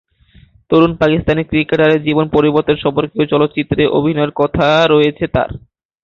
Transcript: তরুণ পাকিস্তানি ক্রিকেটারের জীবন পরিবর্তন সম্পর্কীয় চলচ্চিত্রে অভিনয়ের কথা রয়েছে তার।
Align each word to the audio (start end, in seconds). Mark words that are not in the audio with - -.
তরুণ 0.71 0.91
পাকিস্তানি 0.95 1.41
ক্রিকেটারের 1.43 2.03
জীবন 2.03 2.25
পরিবর্তন 2.29 2.75
সম্পর্কীয় 2.75 3.25
চলচ্চিত্রে 3.25 3.83
অভিনয়ের 3.97 4.31
কথা 4.31 4.67
রয়েছে 4.85 5.25
তার। 5.27 5.49